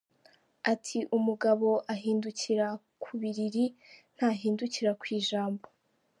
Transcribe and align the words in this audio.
Ati 0.71 0.97
“Umugabo 1.17 1.67
ahindukira 1.93 2.67
ku 3.03 3.11
biriri 3.21 3.65
ntahindukira 4.15 4.91
ku 5.01 5.05
ijambo”. 5.19 5.65